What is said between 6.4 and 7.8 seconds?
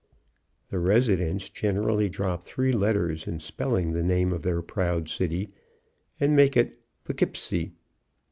it Po'keepsie.